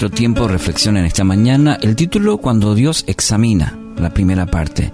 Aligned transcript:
nuestro 0.00 0.16
tiempo 0.16 0.42
de 0.42 0.52
reflexión 0.52 0.96
en 0.96 1.06
esta 1.06 1.24
mañana, 1.24 1.76
el 1.82 1.96
título 1.96 2.38
Cuando 2.38 2.76
Dios 2.76 3.02
examina, 3.08 3.76
la 3.96 4.14
primera 4.14 4.46
parte, 4.46 4.92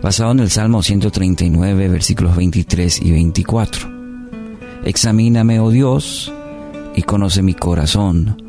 basado 0.00 0.32
en 0.32 0.40
el 0.40 0.48
Salmo 0.48 0.82
139, 0.82 1.88
versículos 1.88 2.34
23 2.34 3.02
y 3.02 3.10
24. 3.10 3.90
Examíname, 4.84 5.60
oh 5.60 5.68
Dios, 5.68 6.32
y 6.96 7.02
conoce 7.02 7.42
mi 7.42 7.52
corazón. 7.52 8.42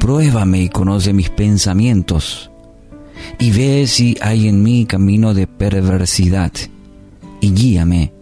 Pruébame 0.00 0.62
y 0.62 0.68
conoce 0.70 1.12
mis 1.12 1.30
pensamientos, 1.30 2.50
y 3.38 3.52
ve 3.52 3.86
si 3.86 4.16
hay 4.20 4.48
en 4.48 4.60
mí 4.60 4.86
camino 4.86 5.34
de 5.34 5.46
perversidad, 5.46 6.50
y 7.40 7.52
guíame 7.52 8.12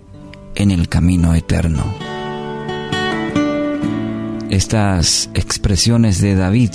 en 0.55 0.71
el 0.71 0.87
camino 0.91 1.35
eterno. 1.35 2.08
Estas 4.51 5.29
expresiones 5.35 6.23
de 6.23 6.35
David 6.35 6.71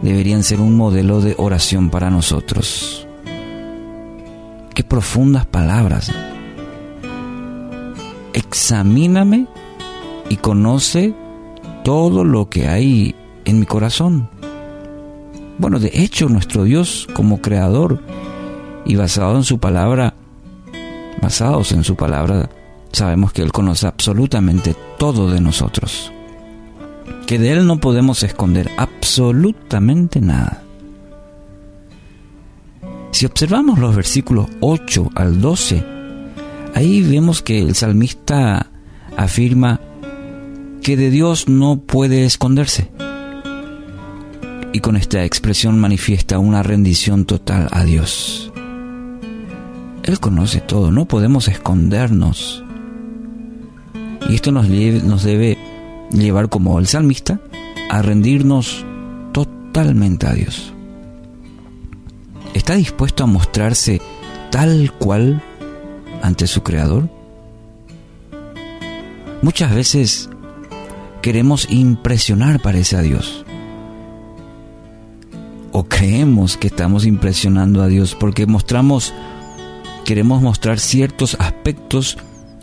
deberían 0.00 0.42
ser 0.42 0.58
un 0.60 0.74
modelo 0.74 1.20
de 1.20 1.34
oración 1.36 1.90
para 1.90 2.08
nosotros. 2.08 3.06
Qué 4.74 4.82
profundas 4.82 5.44
palabras. 5.44 6.10
Examíname 8.32 9.46
y 10.30 10.36
conoce 10.36 11.14
todo 11.84 12.24
lo 12.24 12.48
que 12.48 12.68
hay 12.68 13.14
en 13.44 13.60
mi 13.60 13.66
corazón. 13.66 14.30
Bueno, 15.58 15.78
de 15.78 15.90
hecho, 15.92 16.30
nuestro 16.30 16.64
Dios 16.64 17.06
como 17.12 17.42
creador 17.42 18.00
y 18.86 18.96
basado 18.96 19.36
en 19.36 19.44
su 19.44 19.58
palabra, 19.58 20.14
basados 21.20 21.72
en 21.72 21.84
su 21.84 21.96
palabra, 21.96 22.48
sabemos 22.92 23.34
que 23.34 23.42
Él 23.42 23.52
conoce 23.52 23.86
absolutamente 23.86 24.74
todo 24.96 25.30
de 25.30 25.42
nosotros 25.42 26.12
que 27.26 27.38
de 27.38 27.52
Él 27.52 27.66
no 27.66 27.78
podemos 27.78 28.22
esconder 28.22 28.70
absolutamente 28.76 30.20
nada. 30.20 30.62
Si 33.10 33.26
observamos 33.26 33.78
los 33.78 33.96
versículos 33.96 34.46
8 34.60 35.10
al 35.14 35.40
12, 35.40 35.84
ahí 36.74 37.02
vemos 37.02 37.42
que 37.42 37.60
el 37.60 37.74
salmista 37.74 38.70
afirma 39.16 39.80
que 40.82 40.96
de 40.96 41.10
Dios 41.10 41.48
no 41.48 41.78
puede 41.78 42.24
esconderse. 42.24 42.90
Y 44.72 44.80
con 44.80 44.96
esta 44.96 45.24
expresión 45.24 45.80
manifiesta 45.80 46.38
una 46.38 46.62
rendición 46.62 47.24
total 47.24 47.68
a 47.72 47.84
Dios. 47.84 48.52
Él 50.02 50.20
conoce 50.20 50.60
todo, 50.60 50.92
no 50.92 51.06
podemos 51.06 51.48
escondernos. 51.48 52.62
Y 54.28 54.34
esto 54.34 54.52
nos, 54.52 54.68
nos 54.68 55.24
debe 55.24 55.55
llevar 56.10 56.48
como 56.48 56.78
el 56.78 56.86
salmista 56.86 57.40
a 57.90 58.02
rendirnos 58.02 58.84
totalmente 59.32 60.26
a 60.26 60.32
Dios. 60.32 60.72
¿Está 62.54 62.74
dispuesto 62.74 63.24
a 63.24 63.26
mostrarse 63.26 64.00
tal 64.50 64.92
cual 64.92 65.42
ante 66.22 66.46
su 66.46 66.62
Creador? 66.62 67.08
Muchas 69.42 69.74
veces 69.74 70.30
queremos 71.20 71.68
impresionar, 71.70 72.60
parece 72.60 72.96
a 72.96 73.02
Dios. 73.02 73.44
O 75.72 75.84
creemos 75.84 76.56
que 76.56 76.68
estamos 76.68 77.04
impresionando 77.04 77.82
a 77.82 77.88
Dios 77.88 78.16
porque 78.18 78.46
mostramos, 78.46 79.12
queremos 80.06 80.40
mostrar 80.40 80.78
ciertos 80.78 81.36
aspectos 81.38 82.16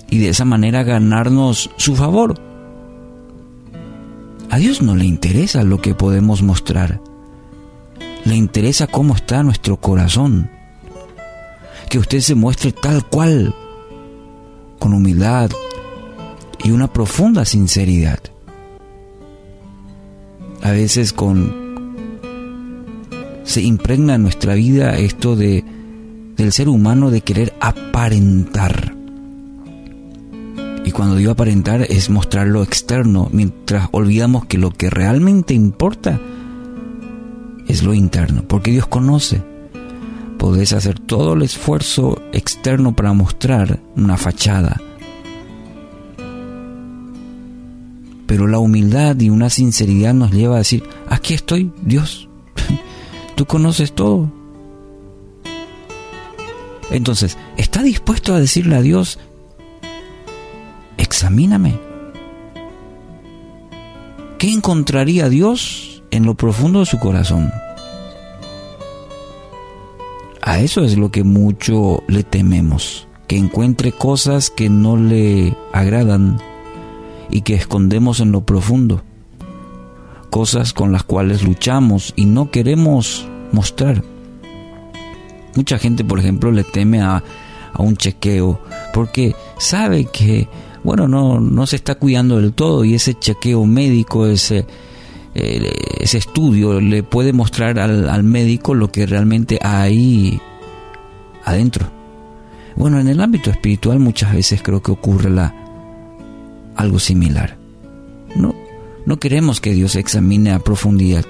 y 0.10 0.18
de 0.18 0.30
esa 0.30 0.46
manera 0.46 0.84
ganarnos 0.84 1.70
su 1.78 1.96
favor 1.96 2.53
a 4.54 4.58
Dios 4.58 4.84
no 4.84 4.96
le 4.96 5.06
interesa 5.06 5.64
lo 5.64 5.82
que 5.82 5.96
podemos 5.96 6.44
mostrar. 6.44 7.02
Le 8.24 8.36
interesa 8.36 8.86
cómo 8.86 9.16
está 9.16 9.42
nuestro 9.42 9.78
corazón. 9.78 10.48
Que 11.90 11.98
usted 11.98 12.20
se 12.20 12.36
muestre 12.36 12.72
tal 12.72 13.04
cual, 13.04 13.56
con 14.78 14.94
humildad 14.94 15.50
y 16.64 16.70
una 16.70 16.88
profunda 16.94 17.46
sinceridad. 17.46 18.20
A 20.62 20.70
veces 20.70 21.14
con 21.14 21.64
se 23.46 23.64
impregna 23.64 24.14
en 24.14 24.22
nuestra 24.22 24.54
vida 24.54 25.00
esto 25.00 25.36
de 25.36 25.66
del 26.38 26.52
ser 26.52 26.70
humano 26.70 27.10
de 27.10 27.22
querer 27.22 27.56
aparentar. 27.60 28.93
Y 30.86 30.92
cuando 30.92 31.16
digo 31.16 31.32
aparentar 31.32 31.82
es 31.84 32.10
mostrar 32.10 32.48
lo 32.48 32.62
externo, 32.62 33.30
mientras 33.32 33.88
olvidamos 33.92 34.46
que 34.46 34.58
lo 34.58 34.72
que 34.72 34.90
realmente 34.90 35.54
importa 35.54 36.20
es 37.68 37.84
lo 37.84 37.94
interno, 37.94 38.44
porque 38.48 38.72
Dios 38.72 38.88
conoce. 38.88 39.42
Podés 40.38 40.74
hacer 40.74 41.00
todo 41.00 41.34
el 41.34 41.44
esfuerzo 41.44 42.22
externo 42.34 42.96
para 42.96 43.14
mostrar 43.14 43.80
una 43.96 44.18
fachada. 44.18 44.82
Pero 48.28 48.48
la 48.48 48.60
humildad 48.60 49.18
y 49.20 49.30
una 49.30 49.50
sinceridad 49.50 50.14
nos 50.14 50.32
lleva 50.32 50.56
a 50.56 50.60
decir, 50.60 50.84
aquí 51.08 51.34
estoy, 51.34 51.72
Dios, 51.82 52.28
tú 53.36 53.46
conoces 53.46 53.94
todo. 53.94 54.30
Entonces, 56.92 57.38
¿está 57.58 57.82
dispuesto 57.82 58.34
a 58.34 58.40
decirle 58.40 58.76
a 58.76 58.82
Dios, 58.82 59.20
examíname. 61.24 61.80
¿Qué 64.38 64.52
encontraría 64.52 65.30
Dios 65.30 66.04
en 66.12 66.26
lo 66.26 66.36
profundo 66.36 66.82
de 66.82 66.86
su 66.86 67.00
corazón? 67.00 67.50
A 70.42 70.60
eso 70.60 70.84
es 70.84 70.98
lo 70.98 71.12
que 71.12 71.24
mucho 71.24 72.04
le 72.10 72.24
tememos, 72.24 73.08
que 73.28 73.38
encuentre 73.38 73.94
cosas 73.94 74.50
que 74.50 74.68
no 74.70 74.98
le 74.98 75.56
agradan 75.72 76.42
y 77.32 77.44
que 77.44 77.54
escondemos 77.54 78.20
en 78.20 78.34
lo 78.34 78.42
profundo, 78.42 79.02
cosas 80.30 80.74
con 80.74 80.92
las 80.92 81.04
cuales 81.04 81.42
luchamos 81.42 82.12
y 82.18 82.26
no 82.26 82.52
queremos 82.52 83.26
mostrar. 83.54 84.04
Mucha 85.56 85.78
gente, 85.78 86.04
por 86.04 86.20
ejemplo, 86.20 86.52
le 86.52 86.66
teme 86.66 87.02
a, 87.02 87.24
a 87.72 87.82
un 87.82 87.96
chequeo 87.96 88.60
porque 88.94 89.38
sabe 89.58 90.04
que 90.04 90.50
bueno, 90.84 91.08
no, 91.08 91.40
no 91.40 91.66
se 91.66 91.78
está 91.78 91.96
cuidando 91.96 92.40
del 92.40 92.54
todo 92.54 92.84
y 92.84 92.94
ese 92.94 93.14
chequeo 93.14 93.66
médico, 93.66 94.28
ese, 94.28 94.66
eh, 95.34 95.72
ese 96.00 96.18
estudio 96.18 96.82
le 96.82 97.04
puede 97.04 97.32
mostrar 97.32 97.80
al, 97.80 98.10
al 98.10 98.24
médico 98.24 98.74
lo 98.76 98.92
que 98.92 99.06
realmente 99.06 99.60
hay 99.62 100.40
adentro. 101.46 101.88
Bueno, 102.76 103.00
en 103.00 103.08
el 103.08 103.22
ámbito 103.22 103.50
espiritual 103.50 104.00
muchas 104.00 104.34
veces 104.34 104.62
creo 104.62 104.82
que 104.82 104.92
ocurre 104.92 105.30
la, 105.30 105.56
algo 106.76 107.00
similar. 107.00 107.58
No, 108.36 108.54
no 109.06 109.20
queremos 109.20 109.62
que 109.62 109.74
Dios 109.74 109.96
examine 109.96 110.52
a 110.52 110.60
profundidad, 110.60 111.26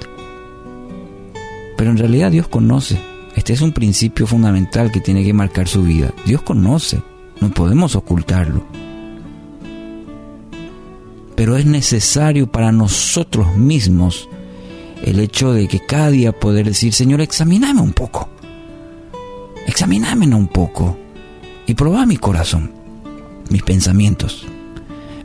pero 1.77 1.91
en 1.91 1.97
realidad 1.97 2.31
Dios 2.31 2.47
conoce. 2.47 2.99
Este 3.35 3.53
es 3.53 3.61
un 3.61 3.71
principio 3.71 4.25
fundamental 4.25 4.91
que 4.91 4.99
tiene 4.99 5.23
que 5.23 5.33
marcar 5.33 5.67
su 5.67 5.83
vida. 5.83 6.13
Dios 6.25 6.41
conoce, 6.43 7.01
no 7.41 7.49
podemos 7.49 7.95
ocultarlo 7.95 8.82
pero 11.44 11.57
es 11.57 11.66
necesario 11.66 12.50
para 12.50 12.72
nosotros 12.72 13.57
mismos 13.57 14.30
el 15.04 15.19
hecho 15.19 15.51
de 15.51 15.68
que 15.68 15.81
cada 15.81 16.10
día 16.10 16.31
poder 16.31 16.68
decir, 16.68 16.94
Señor, 16.94 17.19
examíname 17.19 17.81
un 17.81 17.92
poco, 17.92 18.30
examíname 19.68 20.34
un 20.34 20.48
poco 20.48 20.98
y 21.68 21.74
probá 21.74 22.06
mi 22.06 22.16
corazón, 22.16 22.72
mis 23.50 23.62
pensamientos. 23.62 24.45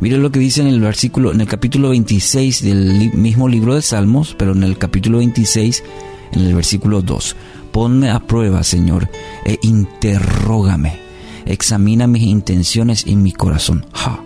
Mire 0.00 0.19
lo 0.19 0.32
que 0.32 0.41
dice 0.41 0.61
en 0.61 0.67
el 0.67 0.81
versículo, 0.81 1.31
en 1.31 1.41
el 1.41 1.47
capítulo 1.47 1.91
26 1.91 2.65
del 2.65 3.15
mismo 3.15 3.49
libro 3.49 3.76
de 3.76 3.82
Salmos, 3.82 4.35
pero 4.37 4.55
en 4.55 4.65
el 4.65 4.76
capítulo 4.76 5.19
26, 5.19 5.85
en 6.32 6.41
el 6.41 6.53
versículo 6.53 7.00
2. 7.00 7.37
Ponme 7.70 8.11
a 8.11 8.19
prueba, 8.19 8.65
Señor, 8.65 9.09
e 9.44 9.56
interrógame. 9.62 10.99
Examina 11.47 12.09
mis 12.09 12.25
intenciones 12.25 13.06
y 13.06 13.15
mi 13.15 13.31
corazón. 13.31 13.87
Ja 13.93 14.25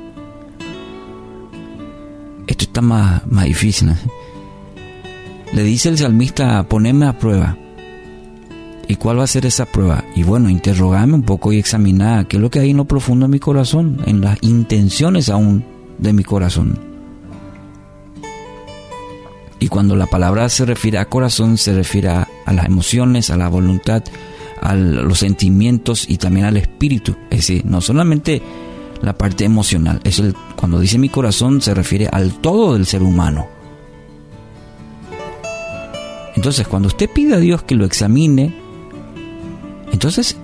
está 2.64 2.80
más, 2.80 3.26
más 3.26 3.44
difícil. 3.44 3.92
Le 5.52 5.62
dice 5.62 5.88
el 5.88 5.98
salmista, 5.98 6.62
poneme 6.68 7.06
a 7.06 7.18
prueba. 7.18 7.56
¿Y 8.88 8.96
cuál 8.96 9.18
va 9.18 9.24
a 9.24 9.28
ser 9.28 9.46
esa 9.46 9.66
prueba? 9.66 10.04
Y 10.14 10.22
bueno, 10.22 10.50
interrogame 10.50 11.14
un 11.14 11.22
poco 11.22 11.52
y 11.52 11.58
examinar 11.58 12.26
qué 12.26 12.36
es 12.36 12.42
lo 12.42 12.50
que 12.50 12.60
hay 12.60 12.70
en 12.70 12.78
lo 12.78 12.84
profundo 12.84 13.26
de 13.26 13.32
mi 13.32 13.38
corazón, 13.38 14.00
en 14.06 14.20
las 14.20 14.38
intenciones 14.42 15.28
aún 15.28 15.64
de 15.98 16.12
mi 16.12 16.24
corazón. 16.24 16.78
Y 19.60 19.68
cuando 19.68 19.94
la 19.94 20.06
palabra 20.06 20.48
se 20.48 20.64
refiere 20.64 20.98
a 20.98 21.04
corazón, 21.04 21.56
se 21.56 21.72
refiere 21.72 22.08
a, 22.08 22.28
a 22.44 22.52
las 22.52 22.66
emociones, 22.66 23.30
a 23.30 23.36
la 23.36 23.48
voluntad, 23.48 24.02
a 24.60 24.74
los 24.74 25.18
sentimientos 25.18 26.08
y 26.08 26.18
también 26.18 26.46
al 26.46 26.56
espíritu. 26.56 27.16
Es 27.30 27.38
decir, 27.38 27.64
no 27.64 27.80
solamente 27.80 28.42
la 29.02 29.16
parte 29.16 29.44
emocional. 29.44 30.00
Es 30.04 30.18
el, 30.18 30.34
cuando 30.62 30.78
dice 30.78 30.96
mi 30.96 31.08
corazón 31.08 31.60
se 31.60 31.74
refiere 31.74 32.06
al 32.12 32.34
todo 32.34 32.74
del 32.74 32.86
ser 32.86 33.02
humano. 33.02 33.48
Entonces, 36.36 36.68
cuando 36.68 36.86
usted 36.86 37.10
pide 37.10 37.34
a 37.34 37.40
Dios 37.40 37.64
que 37.64 37.74
lo 37.74 37.84
examine, 37.84 38.54
entonces 39.90 40.36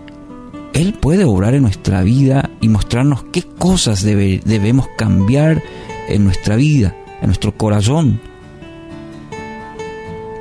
Él 0.73 0.94
puede 0.94 1.23
obrar 1.23 1.55
en 1.55 1.62
nuestra 1.62 2.03
vida 2.03 2.50
y 2.61 2.67
mostrarnos 2.69 3.26
qué 3.31 3.44
cosas 3.44 4.03
debemos 4.03 4.88
cambiar 4.99 5.62
en 6.09 6.25
nuestra 6.25 6.56
vida, 6.56 6.97
en 7.21 7.26
nuestro 7.26 7.56
corazón. 7.56 8.21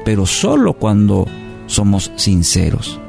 Pero 0.03 0.25
solo 0.25 0.73
cuando 0.73 1.27
somos 1.68 2.12
sinceros. 2.15 3.00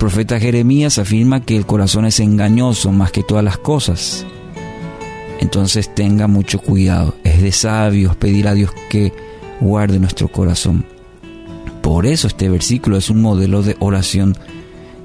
Profeta 0.00 0.40
Jeremías 0.40 0.96
afirma 0.96 1.42
que 1.42 1.58
el 1.58 1.66
corazón 1.66 2.06
es 2.06 2.20
engañoso 2.20 2.90
más 2.90 3.12
que 3.12 3.22
todas 3.22 3.44
las 3.44 3.58
cosas. 3.58 4.24
Entonces 5.40 5.94
tenga 5.94 6.26
mucho 6.26 6.58
cuidado. 6.58 7.14
Es 7.22 7.42
de 7.42 7.52
sabios 7.52 8.16
pedir 8.16 8.48
a 8.48 8.54
Dios 8.54 8.72
que 8.88 9.12
guarde 9.60 9.98
nuestro 9.98 10.28
corazón. 10.28 10.86
Por 11.82 12.06
eso 12.06 12.28
este 12.28 12.48
versículo 12.48 12.96
es 12.96 13.10
un 13.10 13.20
modelo 13.20 13.62
de 13.62 13.76
oración 13.78 14.34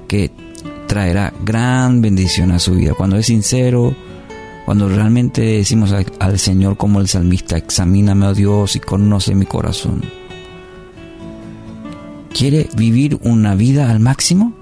que 0.08 0.30
traerá 0.86 1.34
gran 1.44 2.00
bendición 2.00 2.50
a 2.50 2.58
su 2.58 2.72
vida. 2.74 2.94
Cuando 2.94 3.18
es 3.18 3.26
sincero, 3.26 3.94
cuando 4.64 4.88
realmente 4.88 5.42
decimos 5.42 5.92
al 5.92 6.38
Señor 6.38 6.78
como 6.78 7.02
el 7.02 7.08
salmista, 7.08 7.58
examíname, 7.58 8.28
oh 8.28 8.34
Dios, 8.34 8.76
y 8.76 8.80
conoce 8.80 9.34
mi 9.34 9.44
corazón. 9.44 10.00
¿Quiere 12.32 12.66
vivir 12.74 13.18
una 13.22 13.54
vida 13.54 13.90
al 13.90 14.00
máximo? 14.00 14.55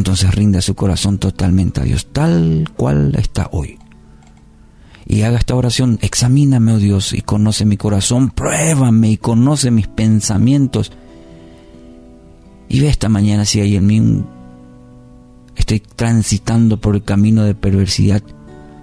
Entonces 0.00 0.34
rinda 0.34 0.62
su 0.62 0.74
corazón 0.74 1.18
totalmente 1.18 1.82
a 1.82 1.84
Dios, 1.84 2.08
tal 2.12 2.70
cual 2.74 3.14
está 3.16 3.50
hoy 3.52 3.78
y 5.10 5.22
haga 5.22 5.38
esta 5.38 5.56
oración, 5.56 5.98
examíname, 6.02 6.72
oh 6.72 6.78
Dios, 6.78 7.12
y 7.14 7.20
conoce 7.20 7.64
mi 7.64 7.76
corazón, 7.76 8.30
pruébame 8.30 9.10
y 9.10 9.16
conoce 9.16 9.72
mis 9.72 9.88
pensamientos. 9.88 10.92
Y 12.68 12.78
ve 12.78 12.88
esta 12.88 13.08
mañana 13.08 13.44
si 13.44 13.60
hay 13.60 13.74
en 13.74 13.86
mí 13.86 14.22
estoy 15.56 15.80
transitando 15.80 16.80
por 16.80 16.94
el 16.94 17.02
camino 17.02 17.42
de 17.42 17.56
perversidad, 17.56 18.22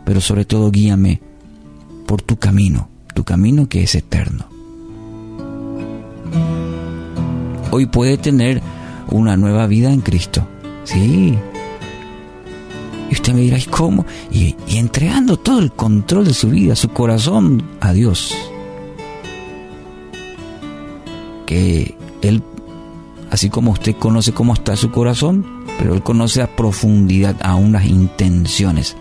pero 0.04 0.20
sobre 0.20 0.44
todo 0.44 0.70
guíame 0.70 1.22
por 2.06 2.22
tu 2.22 2.36
camino, 2.36 2.90
tu 3.16 3.24
camino 3.24 3.70
que 3.70 3.84
es 3.84 3.96
eterno. 3.96 4.48
Hoy 7.72 7.86
puede 7.86 8.18
tener 8.18 8.62
una 9.10 9.38
nueva 9.38 9.66
vida 9.66 9.94
en 9.94 10.02
Cristo. 10.02 10.46
Sí, 10.88 11.38
y 13.10 13.14
usted 13.14 13.34
me 13.34 13.42
dirá, 13.42 13.58
¿y 13.58 13.64
cómo? 13.64 14.06
Y, 14.32 14.56
entregando 14.70 15.36
todo 15.36 15.60
el 15.60 15.74
control 15.74 16.24
de 16.24 16.34
su 16.34 16.50
vida, 16.50 16.78
su 16.78 16.88
corazón 16.90 17.62
a 17.82 17.92
Dios. 17.92 18.34
Que 21.46 21.98
Él, 22.22 22.42
así 23.30 23.50
como 23.50 23.72
usted 23.72 23.98
conoce 23.98 24.32
cómo 24.32 24.54
está 24.54 24.78
su 24.78 24.90
corazón, 24.90 25.46
pero 25.78 25.94
Él 25.94 26.04
conoce 26.04 26.42
a 26.42 26.56
profundidad 26.56 27.36
aún 27.42 27.74
las 27.74 27.86
intenciones. 27.86 28.96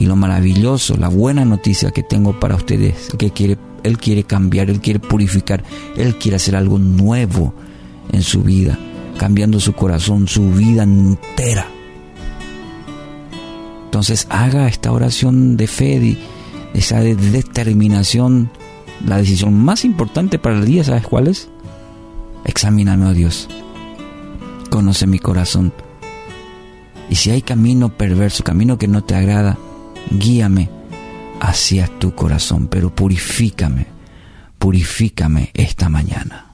Y 0.00 0.06
lo 0.06 0.16
maravilloso, 0.16 0.96
la 0.96 1.08
buena 1.08 1.44
noticia 1.44 1.92
que 1.92 2.02
tengo 2.02 2.40
para 2.40 2.56
ustedes, 2.56 3.08
que 3.16 3.30
quiere, 3.30 3.56
Él 3.84 3.98
quiere 3.98 4.24
cambiar, 4.24 4.68
Él 4.68 4.80
quiere 4.80 4.98
purificar, 4.98 5.62
Él 5.96 6.16
quiere 6.16 6.38
hacer 6.38 6.56
algo 6.56 6.80
nuevo 6.80 7.54
en 8.10 8.22
su 8.22 8.42
vida, 8.42 8.76
cambiando 9.16 9.60
su 9.60 9.72
corazón, 9.72 10.28
su 10.28 10.50
vida 10.50 10.82
entera 10.82 11.66
entonces 13.88 14.26
haga 14.30 14.68
esta 14.68 14.92
oración 14.92 15.56
de 15.56 15.66
fe, 15.66 15.98
de 15.98 16.18
esa 16.72 17.00
determinación. 17.00 18.50
La 19.04 19.16
decisión 19.16 19.54
más 19.54 19.84
importante 19.84 20.38
para 20.38 20.58
el 20.58 20.66
día, 20.66 20.84
¿sabes 20.84 21.04
cuál 21.04 21.26
es? 21.26 21.48
Examíname, 22.44 23.06
oh 23.06 23.12
Dios. 23.12 23.48
Conoce 24.70 25.06
mi 25.06 25.18
corazón. 25.18 25.72
Y 27.08 27.16
si 27.16 27.30
hay 27.30 27.40
camino 27.42 27.88
perverso, 27.88 28.44
camino 28.44 28.76
que 28.76 28.88
no 28.88 29.02
te 29.02 29.16
agrada, 29.16 29.58
guíame 30.10 30.68
hacia 31.40 31.88
tu 31.98 32.14
corazón, 32.14 32.68
pero 32.68 32.94
purifícame, 32.94 33.86
purifícame 34.58 35.50
esta 35.54 35.88
mañana. 35.88 36.46